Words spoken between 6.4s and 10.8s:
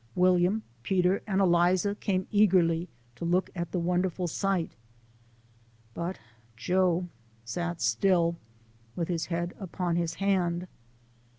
Joe sat still, with, his head upon his hand.